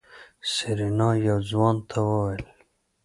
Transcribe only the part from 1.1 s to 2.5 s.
يو ځوان ته وويل.